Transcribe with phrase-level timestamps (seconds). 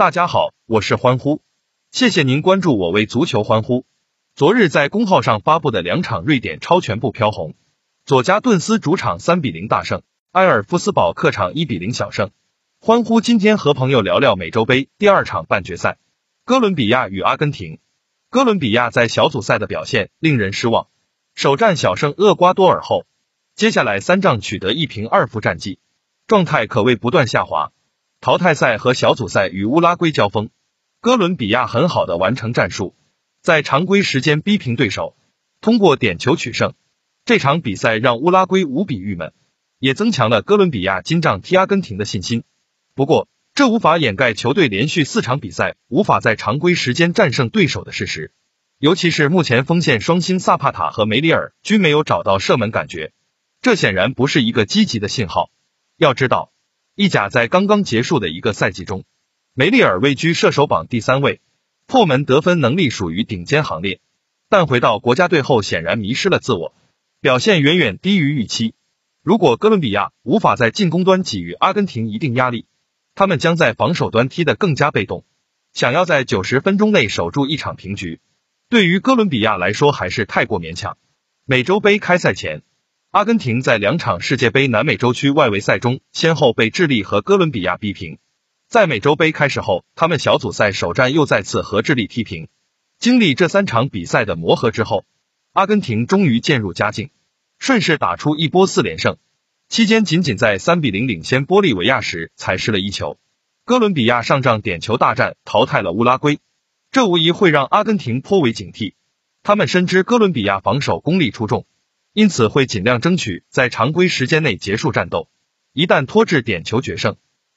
[0.00, 1.42] 大家好，我是欢呼，
[1.92, 3.84] 谢谢您关注我为足球欢呼。
[4.34, 7.52] 昨日在公号上发布的两场瑞典超全部飘红，
[8.06, 10.00] 佐加顿斯主场三比零大胜，
[10.32, 12.30] 埃尔夫斯堡客场一比零小胜。
[12.80, 15.98] 欢呼今天和朋友聊聊美洲杯第二场半决赛，
[16.46, 17.78] 哥伦比亚与阿根廷。
[18.30, 20.88] 哥伦比亚在小组赛的表现令人失望，
[21.34, 23.04] 首战小胜厄瓜多尔后，
[23.54, 25.78] 接下来三仗取得一平二负战绩，
[26.26, 27.70] 状态可谓不断下滑。
[28.22, 30.50] 淘汰赛和小组赛与乌拉圭交锋，
[31.00, 32.94] 哥伦比亚很好的完成战术，
[33.40, 35.16] 在常规时间逼平对手，
[35.62, 36.74] 通过点球取胜。
[37.24, 39.32] 这场比赛让乌拉圭无比郁闷，
[39.78, 42.44] 也增强了哥伦比亚金帐踢阿根廷的信心。
[42.94, 48.34] 不过，这无法掩盖球队连续四场比赛无法在常规时间战胜对手的事实。
[48.78, 53.14] 尤其是目前锋线双星萨帕塔和梅里尔均没有找到射门感觉，
[53.62, 55.50] 这显然不是一个积极的信号。
[55.96, 56.52] 要知道。
[56.94, 59.04] 意甲在刚刚结束的一个赛季中，
[59.54, 61.40] 梅利尔位居射手榜第三位，
[61.86, 64.00] 破门得分能力属于顶尖行列。
[64.48, 66.74] 但回到国家队后，显然迷失了自我，
[67.20, 68.74] 表现远远低于预期。
[69.22, 72.66] 如果哥伦比亚无法在进攻端给予阿根廷一定压力，
[73.14, 75.24] 他们将在防守端踢得更加被动。
[75.72, 78.20] 想要在九十分钟内守住一场平局，
[78.68, 80.98] 对于哥伦比亚来说还是太过勉强。
[81.44, 82.62] 美洲杯开赛前。
[83.12, 88.18] 阿根廷在两场世界杯南美洲区外围赛中，先后被智利和哥伦比亚逼平。
[88.68, 92.46] 在美洲杯开始后，他们小组赛首战又再次和智利踢平。
[93.00, 95.04] 经历这三场比赛的磨合之后，
[95.52, 97.10] 阿根廷终于渐入佳境，
[97.58, 99.16] 顺势打出一波四连胜。
[99.68, 103.18] 期间仅仅在三比零领先玻利维亚时才失了一球。
[103.64, 106.38] 哥伦比亚上仗点球大战淘汰了乌拉圭，
[106.92, 108.94] 这无疑会让阿根廷颇为警惕。
[109.42, 111.66] 他们深知哥伦比亚防守功力出众。
[112.20, 115.30] 因此会尽量争取在常规时间内结束战斗。
[115.72, 117.16] 一旦拖至点球决胜，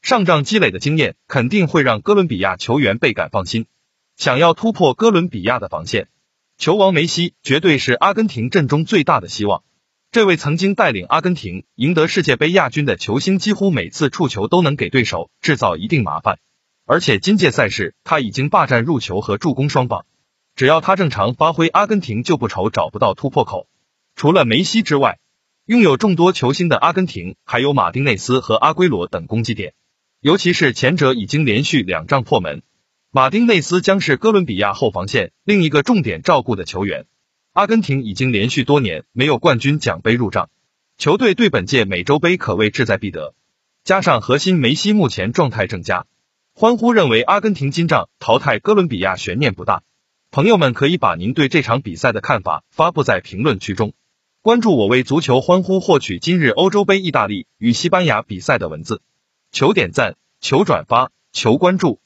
[0.00, 3.66] 上仗积累的经验肯定会让哥伦比亚球员倍感放心。
[4.16, 6.06] 想要突破哥伦比亚的防线，
[6.56, 9.64] 球王梅西绝对是阿根廷阵中最大的希望。
[10.12, 16.38] 这位曾经带领阿根廷赢得世界杯亚军的球星，几乎每次触球都能给对手制造一定麻烦。
[16.86, 20.06] 而且今届赛事他已经霸占入球和助攻双榜，
[20.54, 23.66] 只要他正常发挥，阿根廷就不愁找不到突破口。
[24.16, 25.18] 除了梅西之外，
[25.66, 29.74] 拥有众多球星的阿根廷还有马丁内斯和阿圭罗等攻击点，
[30.20, 32.62] 尤其是前者已经连续两仗破门。
[33.10, 37.06] 马丁内斯将是哥伦比亚后防线另一个重点照顾的球员。
[37.52, 40.50] 阿根廷已经连续多年没有冠军奖杯入账，
[40.98, 43.34] 球队对本届美洲杯可谓志在必得。
[43.84, 46.06] 加上核心梅西目前状态正佳，
[46.54, 49.82] 欢呼认为阿根廷金仗淘汰哥伦比亚悬念不大。
[50.30, 53.92] 朋友们可以把您对这场比赛的看法发布在评论区中。
[54.44, 59.00] 关注我为足球欢呼，获取今日欧洲杯意大利与西班牙比赛的文字。
[59.52, 61.98] 求点赞，求转发，求关注。